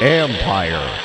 [0.00, 1.00] Empire.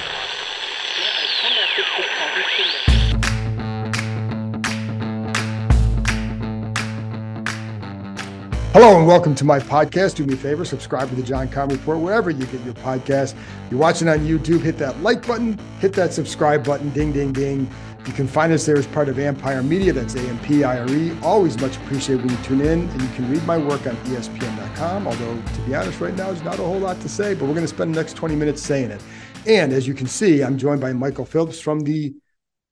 [8.73, 10.15] Hello and welcome to my podcast.
[10.15, 13.35] Do me a favor, subscribe to the John Keim Report wherever you get your podcast.
[13.69, 17.69] You're watching on YouTube, hit that like button, hit that subscribe button, ding, ding, ding.
[18.09, 19.93] You can find us there as part of Empire Media.
[19.93, 21.15] That's A-M-P-I-R-E.
[21.21, 22.89] Always much appreciated when you tune in.
[22.89, 26.43] And you can read my work on ESPN.com, although to be honest, right now, there's
[26.43, 28.63] not a whole lot to say, but we're going to spend the next 20 minutes
[28.63, 29.03] saying it.
[29.45, 32.15] And as you can see, I'm joined by Michael Phillips from the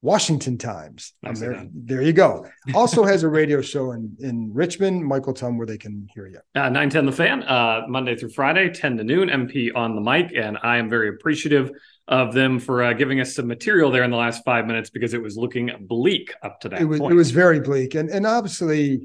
[0.01, 1.13] Washington Times.
[1.21, 2.47] Nice there, there you go.
[2.73, 5.05] Also has a radio show in, in Richmond.
[5.05, 6.39] Michael, tell them where they can hear you.
[6.55, 10.31] Uh, 910 The Fan, uh, Monday through Friday, 10 to noon, MP on the mic.
[10.35, 11.69] And I am very appreciative
[12.07, 15.13] of them for uh, giving us some material there in the last five minutes because
[15.13, 17.13] it was looking bleak up to that it was point.
[17.13, 17.95] it was very bleak.
[17.95, 19.01] And and obviously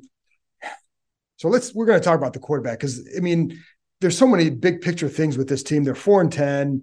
[1.37, 3.61] so let's we're going to talk about the quarterback because i mean
[4.01, 5.85] there's so many big picture things with this team.
[5.85, 6.83] They're 4 and 10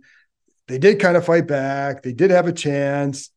[0.67, 2.03] they did kind of fight back.
[2.03, 3.31] They did have a chance.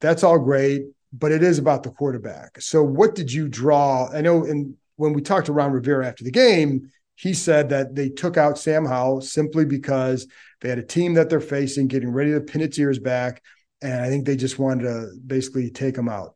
[0.00, 0.82] That's all great
[1.16, 2.60] but it is about the quarterback.
[2.60, 4.10] So what did you draw?
[4.12, 7.94] I know in when we talked to ron rivera after the game he said that
[7.94, 10.26] they took out sam howell simply because
[10.60, 13.42] they had a team that they're facing getting ready to pin its ears back
[13.82, 16.34] and i think they just wanted to basically take them out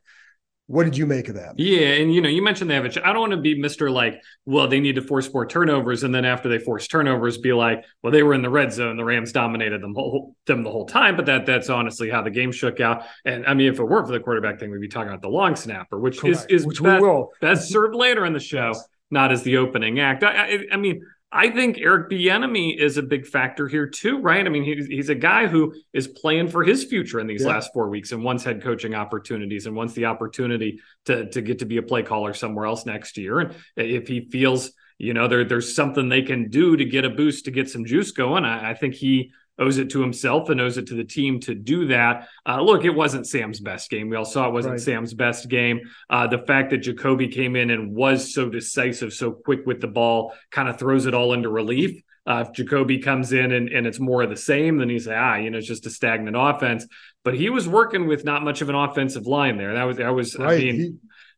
[0.71, 1.55] what did you make of that?
[1.59, 2.91] Yeah, and you know, you mentioned they have a.
[2.91, 6.03] Ch- I don't want to be Mister like, well, they need to force more turnovers,
[6.03, 8.99] and then after they force turnovers, be like, well, they were in the red zone,
[8.99, 11.17] the Rams dominated them whole, them the whole time.
[11.17, 13.05] But that that's honestly how the game shook out.
[13.25, 15.31] And I mean, if it weren't for the quarterback thing, we'd be talking about the
[15.31, 16.51] long snapper, which Correct.
[16.51, 17.31] is is Which we best, will.
[17.41, 18.85] best served later in the show, Yes.
[19.11, 20.23] Not as the opening act.
[20.25, 21.03] I, I, I mean.
[21.31, 24.47] I think Eric Bieniemy is a big factor here too, right?
[24.47, 27.49] I mean, he's, he's a guy who is playing for his future in these Yeah.
[27.49, 31.59] last four weeks and wants head coaching opportunities and wants the opportunity to to get
[31.59, 33.41] to be a play caller somewhere else next year.
[33.41, 37.11] And if he feels, you know, there there's something they can do to get a
[37.11, 40.61] boost to get some juice going, I, I think he owes it to himself and
[40.61, 42.29] owes it to the team to do that.
[42.47, 44.09] Uh, look, it wasn't Sam's best game.
[44.09, 44.81] We all saw it wasn't Right.
[44.81, 45.81] Sam's best game.
[46.09, 49.89] Uh, the fact that Jacoby came in and was so decisive, so quick with the
[49.89, 52.01] ball, kind of throws it all into relief.
[52.27, 55.15] Uh, if Jacoby comes in and, and it's more of the same, then he's say,
[55.17, 56.87] ah, you know, it's just a stagnant offense.
[57.25, 59.75] But he was working with not much of an offensive line there.
[59.75, 60.95] That was, that was, I mean, He-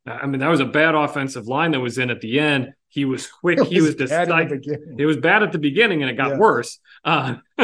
[0.06, 2.72] I mean, that was a bad offensive line that was in at the end.
[2.90, 3.58] He was quick.
[3.60, 4.98] it he was bad in the decisive.
[4.98, 6.38] It was bad at the beginning, and it got Yeah.
[6.38, 6.78] worse.
[7.04, 7.36] Uh,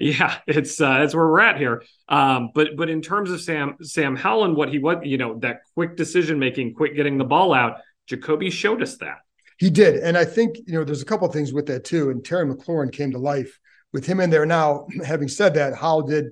[0.00, 1.82] yeah, it's uh, that's where we're at here.
[2.08, 5.60] Um, but but in terms of Sam Sam Howell, what he was, you know, that
[5.74, 7.78] quick decision making, quick getting the ball out.
[8.06, 9.18] Jacoby showed us that.
[9.58, 9.96] He did.
[9.96, 12.10] And I think, you know, there's a couple of things with that too.
[12.10, 13.58] And Terry McLaurin came to life
[13.92, 14.44] with him in there.
[14.44, 16.26] Now, having said that, Howell did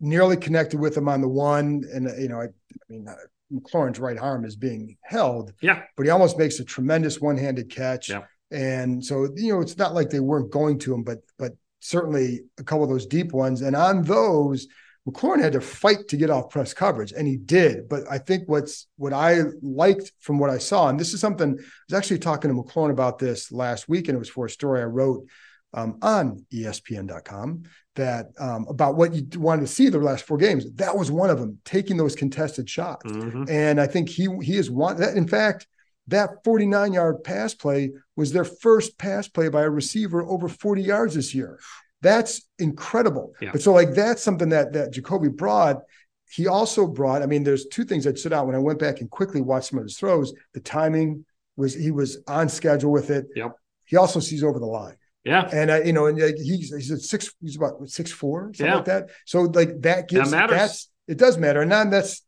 [0.00, 1.82] nearly connected with him on the one.
[1.92, 2.48] And, you know, I, I
[2.88, 3.06] mean,
[3.52, 7.70] McLaurin's right arm is being held, Yeah, but he almost makes a tremendous one handed
[7.70, 8.10] catch.
[8.10, 8.22] Yeah.
[8.50, 12.40] And so, you know, it's not like they weren't going to him, but, but certainly
[12.58, 13.62] a couple of those deep ones.
[13.62, 14.66] And on those,
[15.08, 17.88] McLaurin had to fight to get off press coverage, and he did.
[17.88, 21.56] But I think what's what I liked from what I saw, and this is something
[21.58, 24.50] I was actually talking to McLaurin about this last week, and it was for a
[24.50, 25.26] story I wrote
[25.72, 27.62] um, on ESPN.com
[28.00, 30.64] that um, about what you wanted to see the last four games.
[30.74, 33.10] That was one of them, taking those contested shots.
[33.10, 33.48] Mhm.
[33.48, 34.96] And I think he he is one.
[34.98, 35.66] That, in fact,
[36.08, 40.82] that 49 yard pass play was their first pass play by a receiver over 40
[40.82, 41.58] yards this year.
[42.02, 43.34] That's incredible.
[43.40, 43.52] Yeah.
[43.52, 45.82] But so like that's something that that Jacoby brought.
[46.30, 47.22] He also brought.
[47.22, 49.70] I mean, there's two things that stood out when I went back and quickly watched
[49.70, 50.32] some of his throws.
[50.54, 51.24] The timing
[51.56, 53.26] was he was on schedule with it.
[53.34, 53.52] Yep.
[53.84, 54.96] He also sees over the line.
[55.24, 58.66] Yeah, And uh, you know, and like, he's he's six, he's about six four, something
[58.66, 58.76] Yeah.
[58.76, 59.10] like that.
[59.26, 60.56] So like that gives matters.
[60.58, 61.60] that's it does matter.
[61.60, 62.22] And then that's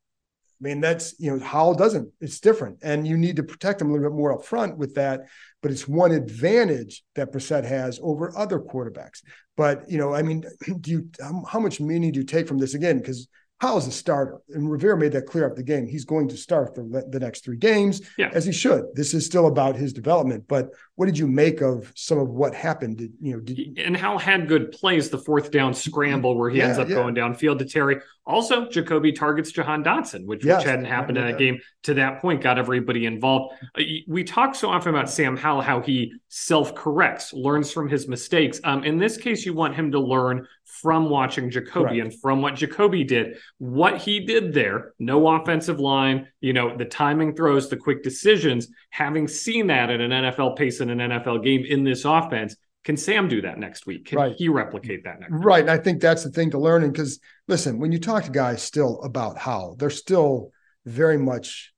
[0.60, 2.08] I mean, that's you know, Howell doesn't.
[2.20, 2.78] It's different.
[2.82, 5.22] And you need to protect him a little bit more up front with that.
[5.60, 9.22] But it's one advantage that Brissett has over other quarterbacks.
[9.56, 10.44] But you know, I mean,
[10.80, 11.10] do you
[11.48, 12.98] how, much meaning do you take from this again?
[12.98, 13.28] Because
[13.58, 15.86] Howell's a starter, and Rivera made that clear after the game.
[15.86, 18.28] He's going to start the, the next three games, Yeah.
[18.32, 18.86] as he should.
[18.94, 20.44] This is still about his development.
[20.48, 22.98] But what did you make of some of what happened?
[22.98, 26.58] Did, you know, did, and Howell had good plays the fourth down scramble where he
[26.58, 26.96] Yeah, ends up yeah.
[26.96, 27.96] going downfield to Terry.
[28.24, 31.38] Also, Jacoby targets Jahan Dotson, which, Yes, which hadn't happened in that that.
[31.38, 33.54] game to that point, got everybody involved.
[33.76, 38.06] Uh, We talk so often about Sam Howell, how he self corrects, learns from his
[38.06, 38.60] mistakes.
[38.62, 42.00] Um, in this case, you want him to learn from watching Jacoby Correct.
[42.00, 43.36] and from what Jacoby did.
[43.58, 48.68] What he did there, no offensive line, you know, the timing throws, the quick decisions,
[48.90, 52.56] having seen that at an NFL pace in an NFL game in this offense.
[52.84, 54.06] Can Sam do that next week?
[54.06, 54.34] Can Right.
[54.36, 55.44] he replicate that next week?
[55.44, 55.60] Right.
[55.60, 56.82] And I think that's the thing to learn.
[56.82, 60.50] And because listen, when you talk to guys still about how they're still
[60.84, 61.71] very much,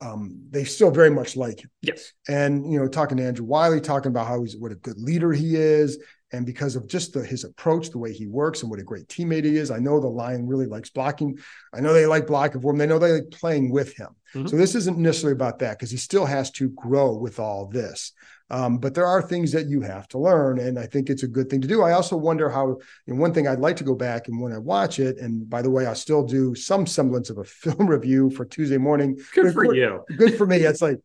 [0.00, 1.70] um, they still very much like him.
[1.82, 2.12] Yes.
[2.28, 5.32] And, you know, talking to Andrew Wylie, talking about how he's what a good leader
[5.32, 5.98] he is.
[6.32, 9.08] And because of just the, his approach, the way he works, and what a great
[9.08, 11.38] teammate he is, I know the Lion really likes blocking.
[11.74, 12.78] I know they like blocking for him.
[12.78, 14.10] They know they like playing with him.
[14.34, 14.48] Mhm.
[14.48, 18.12] So this isn't necessarily about that because he still has to grow with all this.
[18.50, 21.28] Um, but there are things that you have to learn, and I think it's a
[21.28, 21.82] good thing to do.
[21.82, 22.78] I also wonder how.
[23.06, 25.62] And one thing I'd like to go back and when I watch it, and by
[25.62, 29.18] the way, I still do some semblance of a film review for Tuesday morning.
[29.34, 30.04] Good for Record- you.
[30.16, 30.56] Good for me.
[30.56, 30.98] It's like,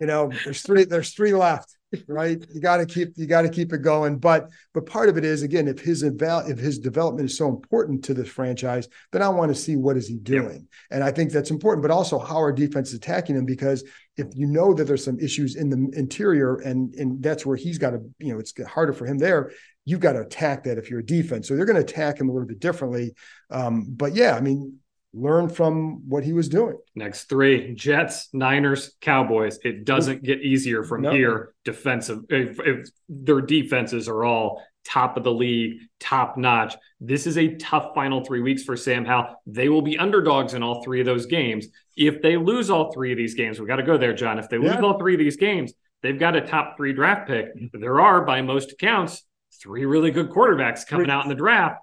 [0.00, 0.84] you know, there's three.
[0.84, 1.76] There's three left,
[2.06, 2.44] right?
[2.52, 3.12] You got to keep.
[3.16, 4.18] You got to keep it going.
[4.18, 7.48] But but part of it is again, if his eval, if his development is so
[7.48, 11.10] important to this franchise, then I want to see what is he doing, and I
[11.10, 11.82] think that's important.
[11.82, 13.84] But also, how our defense is attacking him because
[14.16, 17.78] if you know that there's some issues in the interior, and and that's where he's
[17.78, 19.50] got to, you know, it's harder for him there.
[19.84, 21.48] You've got to attack that if you're a defense.
[21.48, 23.14] So they're going to attack him a little bit differently.
[23.50, 24.78] Um, but yeah, I mean,
[25.12, 26.76] learn from what he was doing.
[26.94, 29.58] Next three Jets, Niners, Cowboys.
[29.64, 31.10] It doesn't get easier from No.
[31.12, 31.52] here.
[31.64, 36.74] Defensive, if, if their defenses are all top of the league, top notch.
[37.00, 39.34] This is a tough final three weeks for Sam Howell.
[39.46, 41.66] They will be underdogs in all three of those games.
[41.96, 44.38] If they lose all three of these games, we got to go there, John.
[44.38, 44.80] If they lose Yeah.
[44.80, 45.72] all three of these games,
[46.02, 47.48] they've got a top three draft pick.
[47.72, 49.22] There are, by most accounts,
[49.60, 51.80] three really good quarterbacks coming out in the draft.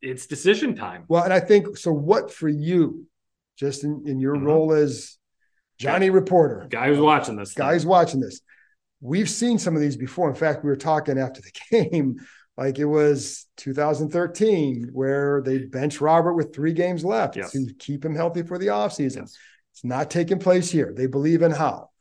[0.00, 1.04] It's decision time.
[1.08, 1.92] Well, and I think so.
[1.92, 3.06] What for you,
[3.58, 4.44] just in, in your Mhm.
[4.46, 5.16] role as
[5.78, 7.64] Johnny Reporter, Guy who's watching this, thing.
[7.64, 8.40] guys watching this,
[9.00, 10.28] we've seen some of these before.
[10.28, 11.52] In fact, we were talking after the
[11.90, 12.16] game,
[12.56, 17.52] like it was 2013, where they bench Robert with three games left Yes.
[17.52, 19.16] to keep him healthy for the offseason.
[19.22, 19.36] Yes.
[19.72, 20.92] It's not taking place here.
[20.96, 21.92] They believe in Howell.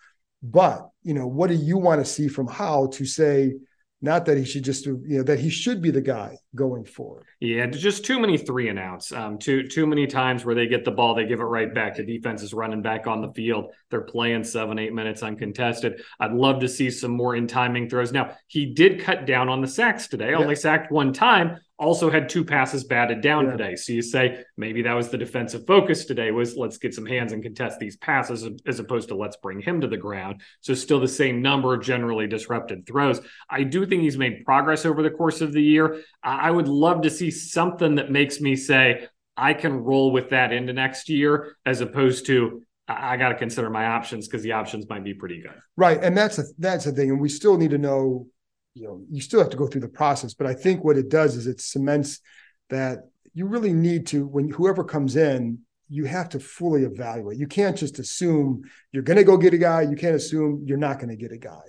[0.44, 3.54] But, you know, what do you want to see from Howell to say,
[4.02, 7.26] not that he should just, you know, that he should be the guy going forward?
[7.40, 9.12] Yeah, just too many three and outs.
[9.12, 11.96] Um, too too many times where they get the ball, they give it right back.
[11.96, 13.72] The defense is running back on the field.
[13.90, 16.02] They're playing seven, eight minutes uncontested.
[16.20, 18.12] I'd love to see some more in timing throws.
[18.12, 20.34] Now he did cut down on the sacks today.
[20.36, 21.60] Only sacked one time.
[21.79, 23.51] Also had two passes batted down Yeah.
[23.51, 23.75] today.
[23.75, 27.33] So you say maybe that was the defensive focus today was let's get some hands
[27.33, 30.41] and contest these passes as opposed to let's bring him to the ground.
[30.62, 33.21] So still the same number of generally disrupted throws.
[33.50, 36.01] I do think he's made progress over the course of the year.
[36.24, 40.51] I would love to see something that makes me say, I can roll with that
[40.51, 44.53] into next year, as opposed to I, I got to consider my options because the
[44.53, 45.53] options might be pretty good.
[45.75, 46.03] Right.
[46.03, 47.12] And that's a, that's the thing.
[47.12, 48.25] And we still need to know,
[48.77, 50.33] you know, you still have to go through the process.
[50.33, 52.19] But I think what it does is it cements
[52.69, 53.00] that
[53.33, 55.59] you really need to, when whoever comes in,
[55.89, 57.38] you have to fully evaluate.
[57.38, 59.81] You can't just assume you're going to go get a guy.
[59.83, 61.62] You can't assume you're not going to get a guy.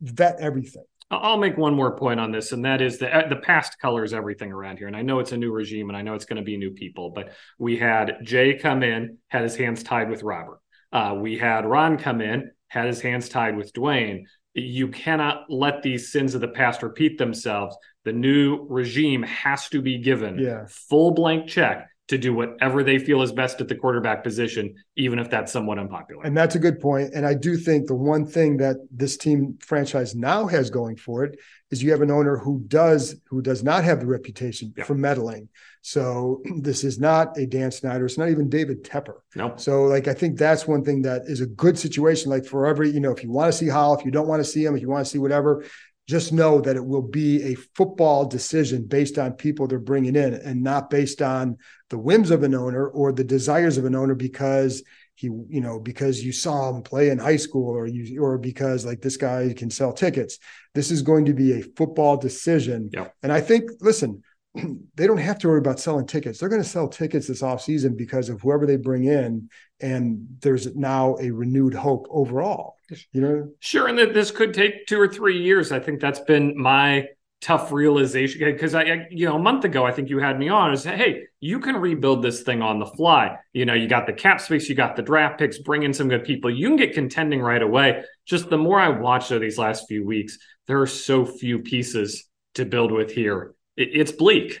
[0.00, 0.84] Vet everything.
[1.10, 4.50] I'll make one more point on this, and that is that the past colors everything
[4.50, 4.86] around here.
[4.86, 6.70] And I know it's a new regime, and I know it's going to be new
[6.70, 10.60] people, but we had Jay come in, had his hands tied with Robert.
[10.90, 14.24] Uh, we had Ron come in, had his hands tied with Dwayne.
[14.54, 17.76] You cannot let these sins of the past repeat themselves.
[18.04, 20.66] The new regime has to be given Yeah.
[20.68, 25.18] full blank check to do whatever they feel is best at the quarterback position, even
[25.18, 26.24] if that's somewhat unpopular.
[26.24, 27.14] And that's a good point.
[27.14, 31.24] And I do think the one thing that this team franchise now has going for
[31.24, 31.38] it
[31.70, 34.84] is you have an owner who does who does not have the reputation Yeah.
[34.84, 35.48] for meddling.
[35.80, 38.04] So this is not a Dan Snyder.
[38.04, 39.14] It's not even David Tepper.
[39.36, 39.60] nope.
[39.60, 42.30] So like I think that's one thing that is a good situation.
[42.30, 44.40] Like for every, you know, if you want to see Howell, if you don't want
[44.40, 45.64] to see him, if you want to see whatever,
[46.08, 50.34] just know that it will be a football decision based on people they're bringing in
[50.34, 51.56] and not based on
[51.90, 54.82] the whims of an owner or the desires of an owner because
[55.14, 58.84] he, you know, because you saw him play in high school or you, or because
[58.84, 60.38] like this guy can sell tickets.
[60.74, 62.90] This is going to be a football decision.
[62.92, 63.14] Yep.
[63.22, 64.22] And I think, listen,
[64.96, 66.38] they don't have to worry about selling tickets.
[66.38, 69.48] They're going to sell tickets this offseason because of whoever they bring in.
[69.80, 72.76] And there's now a renewed hope overall.
[73.12, 75.72] You know, Sure, and that this could take two or three years.
[75.72, 77.06] I think that's been my
[77.40, 80.48] tough realization because I, I- you know, a month ago, I think you had me
[80.50, 80.72] on.
[80.72, 83.36] Is hey, you can rebuild this thing on the fly.
[83.54, 86.08] You know, you got the cap space, you got the draft picks, bring in some
[86.08, 86.50] good people.
[86.50, 88.04] You can get contending right away.
[88.26, 92.28] just the more I watched over these last few weeks, there are so few pieces
[92.54, 93.54] to build with here.
[93.76, 94.60] It, it's bleak.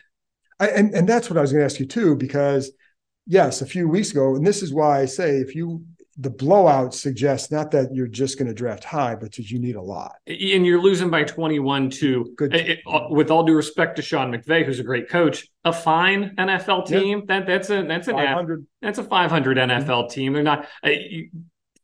[0.60, 2.70] I, and and that's what I was going to ask you too, because
[3.26, 5.84] yes, a few weeks ago, and this is why I say if you
[6.18, 9.76] the blowout suggests not that you're just going to draft high, but that you need
[9.76, 10.12] a lot.
[10.26, 12.54] And you're losing by 21 to, Good.
[12.54, 16.34] It, uh, with all due respect to Sean McVay, who's a great coach, a fine
[16.36, 17.24] NFL team.
[17.26, 18.66] That that's a that's an 500.
[18.82, 20.08] that's a 500 NFL mm-hmm.
[20.08, 20.32] team.
[20.34, 20.66] They're not.
[20.84, 21.30] Uh, you,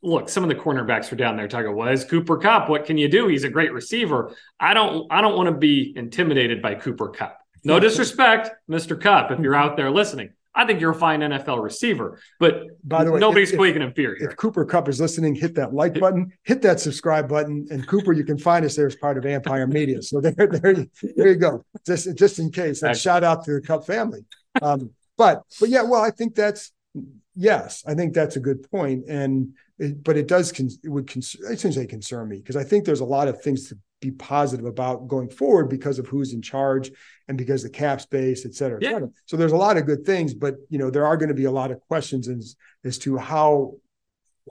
[0.03, 2.69] look, some of the cornerbacks are down there talking, well, is Cooper Kupp?
[2.69, 3.29] What can you do?
[3.29, 4.35] He's a great receiver.
[4.59, 7.39] I don't I don't want to be intimidated by Cooper Kupp.
[7.65, 9.01] No disrespect, Mr.
[9.01, 10.31] Kupp, if you're out there listening.
[10.55, 12.19] I think you're a fine NFL receiver.
[12.41, 14.29] But by the way, nobody's if, squeaking inferior.
[14.29, 18.13] If Cooper Kupp is listening, hit that like button, hit that subscribe button, and Cooper,
[18.13, 20.03] you can find us there as part of Empire Media.
[20.03, 20.87] So there, there,
[21.17, 21.65] there you go.
[21.87, 22.83] Just just in case.
[22.83, 24.25] And shout out to the Kupp family.
[24.61, 26.73] Um, but but yeah, well, I think that's
[27.37, 31.09] yes, I think that's a good point, and it, but it does con- it would
[31.09, 34.67] con- shouldn't concern me because I think there's a lot of things to be positive
[34.67, 36.91] about going forward because of who's in charge
[37.27, 38.93] and because the cap space, et cetera, et yeah.
[38.93, 39.11] cetera.
[39.27, 41.45] So there's a lot of good things, but you know there are going to be
[41.45, 43.75] a lot of questions as as to how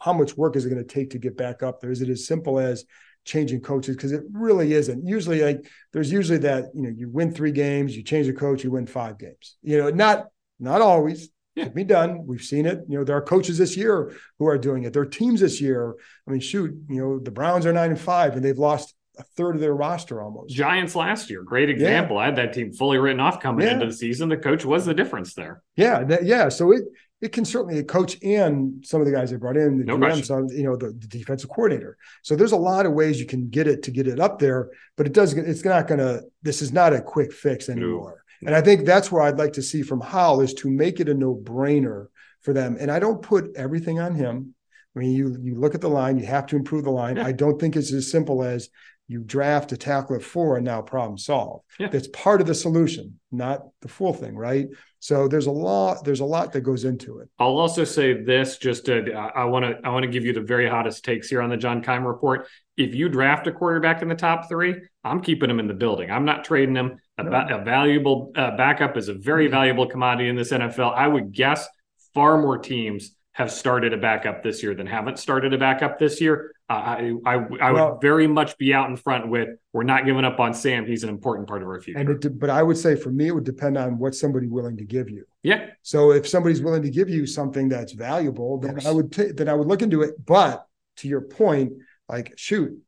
[0.01, 1.91] how much work is it going to take to get back up there?
[1.91, 2.85] Is it as simple as
[3.25, 3.95] changing coaches?
[3.95, 5.05] Because it really isn't.
[5.05, 8.63] Usually, like there's usually that you know you win three games, you change the coach,
[8.63, 9.57] you win five games.
[9.61, 10.27] You know, not
[10.59, 11.29] not always.
[11.57, 11.63] Yeah.
[11.63, 12.27] Can be done.
[12.27, 12.83] We've seen it.
[12.87, 14.93] You know, there are coaches this year who are doing it.
[14.93, 15.95] There are teams this year.
[16.27, 19.23] I mean, shoot, you know, the Browns are nine and five, and they've lost a
[19.23, 20.53] third of their roster almost.
[20.53, 22.17] Giants last year, great example.
[22.17, 22.21] Yeah.
[22.21, 23.73] I had that team fully written off coming yeah.
[23.73, 24.29] into the season.
[24.29, 25.63] The coach was the difference there.
[25.75, 26.49] Yeah, that, yeah.
[26.49, 26.83] So it
[27.21, 29.97] it can certainly the coach and some of the guys they brought in, the no
[29.97, 31.97] GM, you know, the, the, defensive coordinator.
[32.21, 34.69] So there's a lot of ways you can get it to get it up there,
[34.95, 38.23] but it does it's not gonna this is not a quick fix anymore.
[38.41, 38.47] No.
[38.47, 41.09] And I think that's where I'd like to see from Howell is to make it
[41.09, 42.07] a no-brainer
[42.41, 42.77] for them.
[42.79, 44.53] And I don't put everything on him.
[44.95, 47.17] I mean, you you look at the line, you have to improve the line.
[47.17, 47.27] Yeah.
[47.27, 48.69] I don't think it's as simple as
[49.07, 51.63] you draft a tackle at four and now problem solved.
[51.79, 51.87] Yeah.
[51.87, 54.67] That's part of the solution, not the full thing, right?
[54.99, 57.29] So there's a lot, there's a lot that goes into it.
[57.39, 60.41] I'll also say this just to I want to I want to give you the
[60.41, 62.47] very hottest takes here on the John Keim report.
[62.77, 66.11] If you draft a quarterback in the top three, I'm keeping him in the building.
[66.11, 66.99] I'm not trading him.
[67.17, 67.47] A, no.
[67.49, 69.55] a valuable uh, backup is a very mm-hmm.
[69.55, 70.93] valuable commodity in this NFL.
[70.93, 71.67] I would guess
[72.13, 76.19] far more teams have started a backup this year than haven't started a backup this
[76.19, 76.51] year.
[76.69, 80.05] Uh, I I, I well, would very much be out in front with we're not
[80.05, 80.87] giving up on Sam.
[80.87, 81.99] He's an important part of our future.
[81.99, 84.75] And it, but I would say for me, it would depend on what somebody willing
[84.77, 85.23] to give you.
[85.43, 85.67] Yeah.
[85.83, 89.47] So if somebody's willing to give you something that's valuable, then I would t- then
[89.47, 90.15] I would look into it.
[90.25, 90.65] But
[90.97, 91.73] to your point,
[92.09, 92.79] like shoot,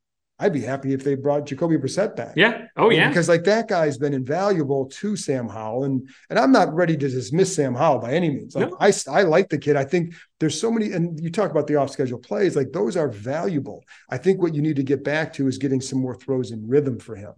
[0.41, 2.33] I'd be happy if they brought Jacoby Brissett back.
[2.37, 2.67] Yeah.
[2.77, 3.09] Oh, yeah.
[3.09, 7.09] Because like that guy's been invaluable to Sam Howell, and and I'm not ready to
[7.09, 8.55] dismiss Sam Howell by any means.
[8.55, 8.77] Like no.
[8.79, 9.75] I I like the kid.
[9.75, 12.95] I think there's so many, and you talk about the off schedule plays, like those
[12.95, 13.83] are valuable.
[14.09, 16.67] I think what you need to get back to is getting some more throws in
[16.67, 17.33] rhythm for him.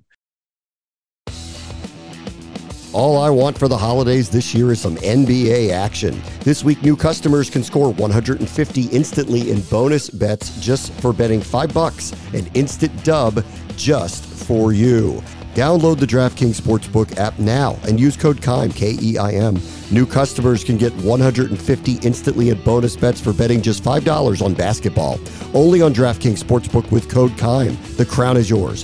[2.93, 6.21] All I want for the holidays this year is some NBA action.
[6.41, 11.74] This week, new customers can score 150 instantly in bonus bets just for betting 5
[11.74, 13.45] bucks, an instant dub
[13.77, 15.24] just for you.
[15.55, 19.57] Download the DraftKings Sportsbook app now and use code KEIM, K E I M.
[19.89, 25.17] New customers can get 150 instantly in bonus bets for betting just $5 on basketball.
[25.53, 27.77] Only on DraftKings Sportsbook with code KEIM.
[27.95, 28.83] The crown is yours.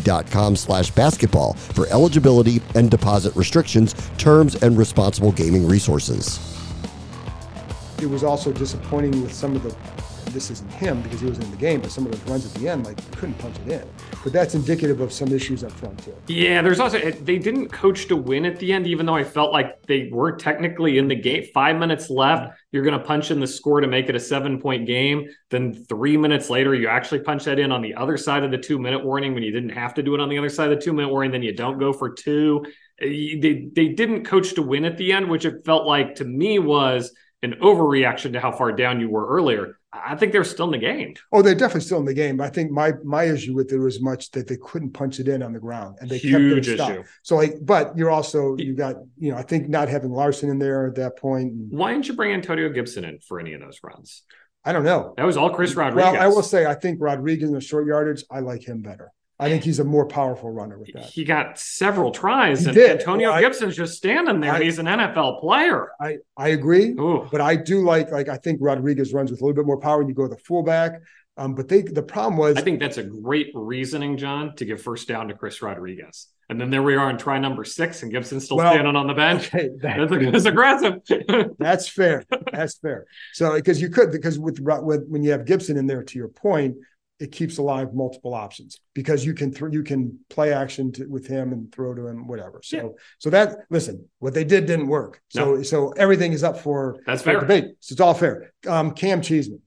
[0.01, 6.39] DKNG.com slash basketball for eligibility and deposit restrictions, terms, and responsible gaming resources.
[8.01, 9.75] It was also disappointing with some of the
[10.25, 12.53] this isn't him because he wasn't in the game, but some of those runs at
[12.61, 13.87] the end, like couldn't punch it in.
[14.23, 16.15] But that's indicative of some issues up front too.
[16.27, 19.51] Yeah, there's also they didn't coach to win at the end, even though I felt
[19.51, 21.45] like they were technically in the game.
[21.53, 24.59] Five minutes left, you're going to punch in the score to make it a seven
[24.59, 25.27] point game.
[25.49, 28.57] Then three minutes later, you actually punch that in on the other side of the
[28.57, 30.77] two minute warning when you didn't have to do it on the other side of
[30.77, 31.31] the two minute warning.
[31.31, 32.63] Then you don't go for two.
[33.01, 36.25] Uh, they they didn't coach to win at the end, which it felt like to
[36.25, 37.13] me was
[37.43, 39.77] an overreaction to how far down you were earlier.
[39.93, 41.15] I think they're still in the game.
[41.33, 42.39] Oh, they're definitely still in the game.
[42.39, 45.43] I think my my issue with it was much that they couldn't punch it in
[45.43, 47.03] on the ground and they Huge kept it issue.
[47.23, 50.59] So like, but you're also you got you know I think not having Larson in
[50.59, 51.53] there at that point.
[51.69, 54.23] Why didn't you bring Antonio Gibson in for any of those runs?
[54.63, 55.13] I don't know.
[55.17, 56.13] That was all Chris Rodriguez.
[56.13, 59.11] Well, I will say, I think Rodriguez in the short yardage, I like him better.
[59.41, 61.05] I think he's a more powerful runner with that.
[61.05, 62.99] He got several tries, He and did.
[62.99, 64.53] Antonio Well, I- Gibson's just standing there.
[64.53, 65.89] I- He's an NFL player.
[65.99, 67.27] I I agree, Ooh.
[67.31, 69.97] but I do like like I think Rodriguez runs with a little bit more power
[69.97, 71.01] when you go to the fullback.
[71.37, 74.81] Um, but they the problem was I think that's a great reasoning, John, to give
[74.81, 76.27] first down to Chris Rodriguez.
[76.49, 79.07] And then there we are in try number six, and Gibson's still Well, standing on
[79.07, 79.47] the bench.
[79.47, 80.95] okay, that- That's, that's aggressive.
[81.57, 82.25] That's fair.
[82.51, 83.05] That's fair.
[83.31, 86.27] So because you could because with, with when you have Gibson in there, to your
[86.27, 86.75] point,
[87.21, 91.27] it keeps alive multiple options because you can throw you can play action to, with
[91.27, 92.61] him and throw to him whatever.
[92.63, 92.87] So Yeah.
[93.19, 95.21] so that listen, what they did didn't work.
[95.29, 97.39] So so everything is up for That's for fair.
[97.39, 97.65] debate.
[97.79, 98.51] So it's all fair.
[98.67, 99.61] Um, Cam Cheeseman.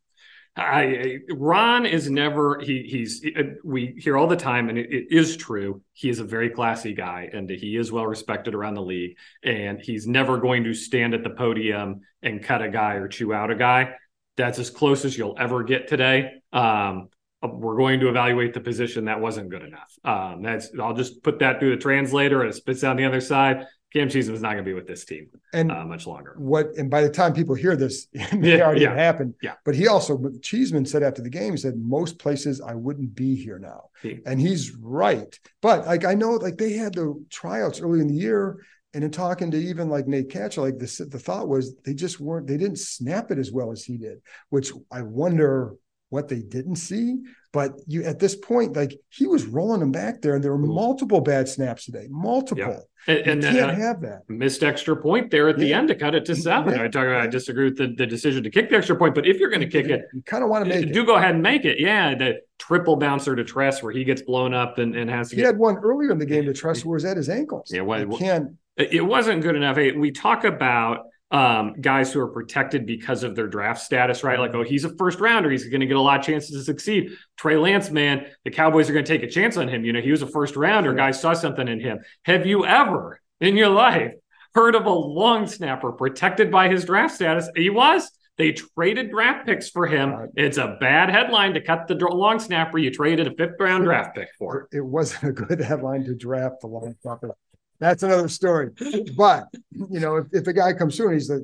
[0.56, 3.24] I Ron is never he he's
[3.64, 6.94] we hear all the time and it, it is true he is a very classy
[6.94, 11.12] guy and he is well respected around the league and he's never going to stand
[11.12, 13.94] at the podium and cut a guy or chew out a guy
[14.36, 17.08] that's as close as you'll ever get today um
[17.52, 21.38] we're going to evaluate the position that wasn't good enough um that's I'll just put
[21.40, 24.64] that through the translator and it spits out the other side Cam Cheeseman's not going
[24.64, 27.54] to be with this team And uh, much longer what and by the time people
[27.54, 29.34] hear this, it may Yeah, already yeah, happened.
[29.40, 29.54] yeah.
[29.64, 33.14] But he also but Cheeseman said after the game, he said, most places I wouldn't
[33.14, 33.90] be here now.
[34.02, 35.38] He- and he's right.
[35.62, 38.58] But like I know, like they had the tryouts early in the year.
[38.94, 42.20] And in talking to even like Nate Kaczor, like the the thought was they just
[42.20, 44.18] weren't they didn't snap it as well as he did,
[44.50, 45.74] which I wonder
[46.14, 47.16] what they didn't see.
[47.52, 50.58] But you at this point, like he was rolling them back there, and there were
[50.58, 52.88] multiple bad snaps today, multiple.
[53.06, 54.22] and, You can't uh, have that.
[54.28, 55.78] missed extra point there at the Yeah.
[55.78, 56.74] end to cut it to seven.
[56.74, 56.84] Yeah.
[56.84, 59.26] I talk about I disagree with the, the decision to kick the extra point, but
[59.26, 60.92] if you're going to kick it, you kind of want to make it.
[60.92, 61.78] do go ahead and make it.
[61.78, 65.36] Yeah, the triple bouncer to Tress where he gets blown up and, and has to
[65.36, 65.46] He get.
[65.48, 67.70] had one earlier in the game to Tress was at his ankles.
[67.72, 68.52] Yeah, You can't.
[68.76, 69.76] It wasn't good enough.
[69.76, 74.38] We talk about um, guys who are protected because of their draft status, right?
[74.38, 75.50] Like, oh, he's a first rounder.
[75.50, 77.10] He's going to get a lot of chances to succeed.
[77.36, 79.84] Trey Lance, man, the Cowboys are going to take a chance on him.
[79.84, 80.90] You know, he was a first rounder.
[80.90, 80.96] Sure.
[80.96, 81.98] Guys saw something in him.
[82.22, 84.12] Have you ever in your life
[84.54, 87.50] heard of a long snapper protected by his draft status?
[87.56, 88.08] He was.
[88.38, 90.28] They traded draft picks for him.
[90.36, 94.14] It's a bad headline to cut the long snapper you traded a fifth round draft
[94.14, 94.68] pick for.
[94.70, 97.34] It wasn't a good headline to draft the long snapper.
[97.80, 98.70] That's another story.
[99.16, 101.42] But you know, if, if a guy comes through and he's like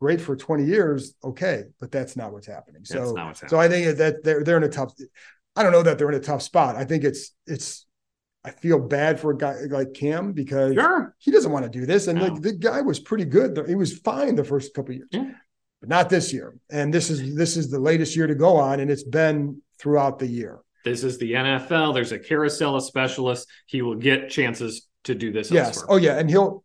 [0.00, 2.84] great for 20 years, okay, but that's not what's happening.
[2.84, 4.92] So what's so I think that they're they're in a tough.
[5.54, 6.76] I don't know that they're in a tough spot.
[6.76, 7.86] I think it's it's.
[8.44, 11.16] I feel bad for a guy like Cam because Sure.
[11.18, 12.26] he doesn't want to do this, and No.
[12.28, 13.58] like the guy was pretty good.
[13.66, 15.32] He was fine the first couple of years, Yeah.
[15.80, 16.56] but not this year.
[16.70, 20.20] And this is this is the latest year to go on, and it's been throughout
[20.20, 20.60] the year.
[20.84, 21.92] This is the NFL.
[21.94, 23.46] There's a carousel of specialists.
[23.66, 25.68] He will get chances to do this Yes.
[25.78, 25.86] elsewhere.
[25.88, 26.64] Oh yeah, and he'll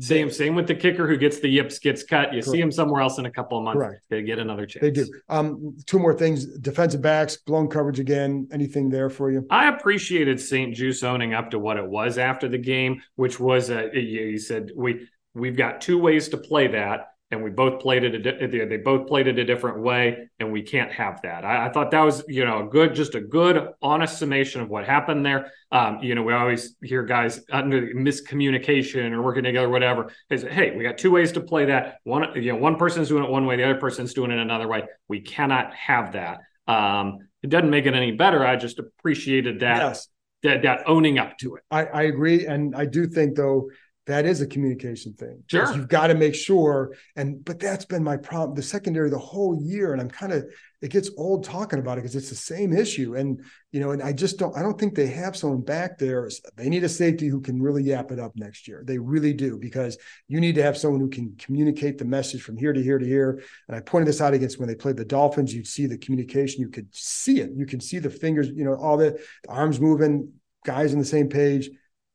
[0.00, 2.32] Same, same with the kicker who gets the yips, gets cut.
[2.32, 3.78] You see him somewhere else in a couple of months.
[3.78, 4.02] Correct.
[4.10, 4.82] They get another chance.
[4.82, 5.06] They do.
[5.28, 8.48] Um, two more things: defensive backs, blown coverage again.
[8.52, 9.46] Anything there for you?
[9.50, 13.88] I appreciated St-Juste owning up to what it was after the game, which was uh,
[13.92, 18.14] he said we we've got two ways to play that, and we both played it.
[18.14, 21.44] A di- they both played it a different way, and we can't have that.
[21.44, 24.70] I, I thought that was you know a good, just a good, honest summation of
[24.70, 25.52] what happened there.
[25.70, 30.10] Um, you know, we always hear guys under miscommunication or working together, whatever.
[30.30, 31.98] Is hey, we got two ways to play that.
[32.04, 34.68] One, you know, one person's doing it one way, the other person's doing it another
[34.68, 34.84] way.
[35.08, 36.38] We cannot have that.
[36.66, 38.44] Um, it doesn't make it any better.
[38.46, 40.08] I just appreciated that Yes,
[40.42, 41.62] that that owning up to it.
[41.70, 43.68] I, I agree, and I do think though
[44.08, 45.44] that is a communication thing.
[45.48, 45.70] Sure.
[45.76, 48.56] You've got to make sure, and but that's been my problem.
[48.56, 50.46] The secondary the whole year, and I'm kind of
[50.80, 54.02] it gets old talking about it because it's the same issue, and you know, and
[54.02, 54.56] I just don't.
[54.56, 56.30] I don't think they have someone back there.
[56.56, 58.82] They need a safety who can really yap it up next year.
[58.82, 62.56] They really do because you need to have someone who can communicate the message from
[62.56, 63.42] here to here to here.
[63.68, 65.54] And I pointed this out against when they played the Dolphins.
[65.54, 66.62] You'd see the communication.
[66.62, 67.50] You could see it.
[67.54, 68.48] You could see the fingers.
[68.48, 70.32] You know, all the, the arms moving,
[70.64, 71.68] guys on the same page.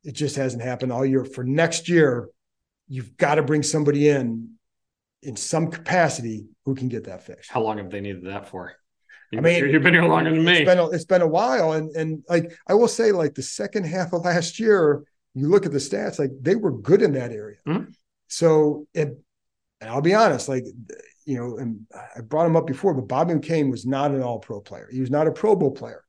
[0.03, 1.23] It just hasn't happened all year.
[1.23, 2.29] For next year,
[2.87, 4.55] you've got to bring somebody in
[5.21, 7.49] in some capacity who can get that fixed.
[7.49, 8.73] How long have they needed that for?
[9.35, 10.57] I mean, you've been here longer than me.
[10.57, 13.41] It's been a, it's been a while, and and like I will say, like the
[13.41, 17.13] second half of last year, you look at the stats, like they were good in
[17.13, 17.57] that area.
[17.65, 17.93] Mhm.
[18.27, 19.17] So it,
[19.81, 20.65] and I'll be honest, like
[21.25, 24.39] you know, and I brought him up before, but Bobby McCain was not an All
[24.39, 24.89] Pro player.
[24.91, 26.03] He was not a Pro Bowl player.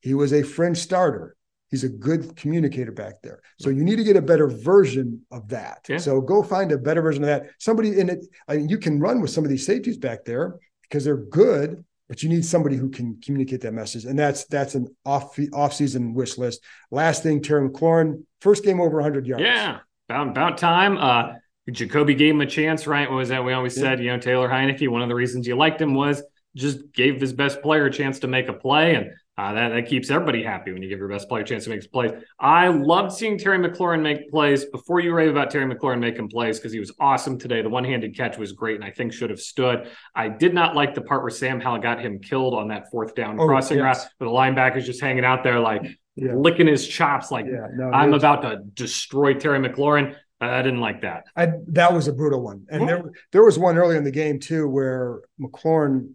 [0.00, 1.36] He was a fringe starter.
[1.70, 3.40] He's a good communicator back there.
[3.58, 5.86] So you need to get a better version of that.
[5.88, 5.98] Yeah.
[5.98, 7.50] So go find a better version of that.
[7.58, 8.26] Somebody in it.
[8.48, 11.84] I mean, you can run with some of these safeties back there because they're good,
[12.08, 14.04] but you need somebody who can communicate that message.
[14.04, 16.60] And that's that's an off off season wish list.
[16.90, 19.44] Last thing, Terry McLaurin, first game over 100 yards.
[19.44, 19.78] Yeah,
[20.08, 20.98] about about time.
[20.98, 21.34] Uh,
[21.70, 23.08] Jacoby gave him a chance, right?
[23.08, 23.44] What was that?
[23.44, 23.82] We always Yeah.
[23.84, 24.88] said, you know, Taylor Heinicke.
[24.88, 26.20] One of the reasons you liked him was
[26.56, 28.94] just gave his best player a chance to make a play.
[28.94, 31.64] And uh, that, that keeps everybody happy when you give your best player a chance
[31.64, 32.10] to make plays.
[32.38, 34.66] I loved seeing Terry McLaurin make plays.
[34.66, 37.62] Before you rave about Terry McLaurin making plays, because he was awesome today.
[37.62, 39.88] The one handed catch was great and I think should have stood.
[40.14, 43.14] I did not like the part where Sam Howell got him killed on that fourth
[43.14, 43.84] down oh, crossing yes.
[43.84, 45.86] route, where the linebacker's just hanging out there like
[46.16, 46.34] yeah.
[46.34, 50.16] licking his chops, like yeah, no, I'm about to destroy Terry McLaurin.
[50.42, 51.24] I didn't like that.
[51.36, 52.66] I, that was a brutal one.
[52.70, 56.14] And there, there was one earlier in the game too where McLaurin,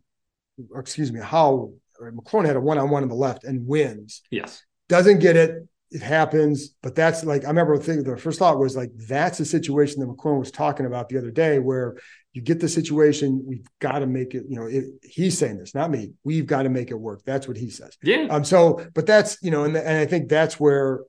[0.72, 4.22] or excuse me, how McLaurin had a one on one on the left and wins.
[4.30, 4.64] Yes.
[4.90, 5.68] Doesn't get it.
[5.92, 6.76] It happens.
[6.82, 10.08] But that's like, I remember thinking the first thought was like, that's the situation that
[10.08, 11.96] McLaurin was talking about the other day where
[12.34, 15.74] you get the situation, we've got to make it, you know, it, he's saying this,
[15.74, 16.12] not me.
[16.26, 17.22] We've got to make it work.
[17.26, 17.96] That's what he says.
[18.04, 18.28] Yeah.
[18.30, 21.00] Um, so, but that's, you know, and, and I think that's where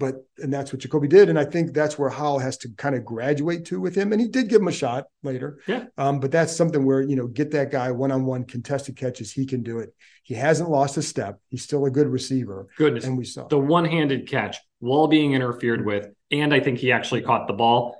[0.00, 2.96] but and that's what Jacoby did, and I think that's where Howell has to kind
[2.96, 5.60] of graduate to with him, and he did give him a shot later.
[5.68, 5.84] Yeah.
[5.98, 9.30] Um, but that's something where you know get that guy one on one contested catches,
[9.30, 9.94] he can do it.
[10.22, 11.38] He hasn't lost a step.
[11.48, 12.66] He's still a good receiver.
[12.78, 16.78] Goodness, and we saw the one handed catch while being interfered with, and I think
[16.78, 17.99] he actually caught the ball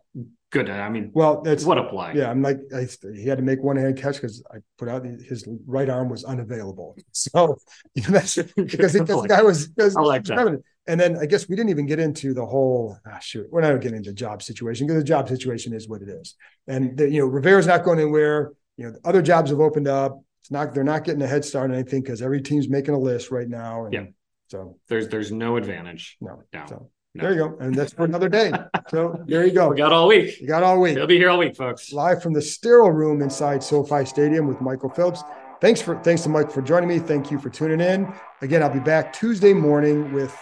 [0.50, 0.68] good.
[0.68, 2.12] I mean, well, that's what a play.
[2.14, 5.04] Yeah, I'm like, I, he had to make one hand catch because I put out
[5.04, 6.96] his right arm was unavailable.
[7.12, 7.58] So
[7.94, 9.68] you know, that's because, the guy was.
[9.68, 10.62] Because I like that.
[10.86, 12.98] And then I guess we didn't even get into the whole.
[13.06, 16.02] Ah, shoot, we're not getting into the job situation because the job situation is what
[16.02, 16.34] it is.
[16.66, 18.52] And the, you know, Rivera's not going anywhere.
[18.76, 20.20] You know, other jobs have opened up.
[20.40, 20.74] It's not.
[20.74, 23.48] They're not getting a head start on anything because every team's making a list right
[23.48, 23.84] now.
[23.84, 24.04] And yeah.
[24.48, 26.16] So there's there's no advantage.
[26.20, 26.42] No.
[26.52, 26.64] No.
[26.68, 27.22] So, no.
[27.22, 27.56] There you go.
[27.60, 28.52] And that's for another day.
[28.88, 29.68] So there you go.
[29.70, 30.40] We got all week.
[30.40, 30.96] You got all week.
[30.96, 31.92] He'll be here all week, folks.
[31.92, 35.22] Live from the sterile room inside SoFi Stadium with Michael Phillips.
[35.60, 36.98] Thanks for thanks to Mike for joining me.
[36.98, 38.12] Thank you for tuning in.
[38.40, 40.36] Again, I'll be back Tuesday morning with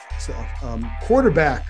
[0.63, 1.67] um, quarterback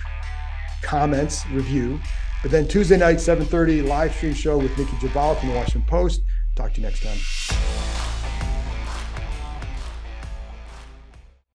[0.83, 1.99] comments review.
[2.41, 6.21] But then Tuesday night, 7:30 live stream show with Nicki Jhabvala from the Washington Post.
[6.55, 7.98] Talk to you next time.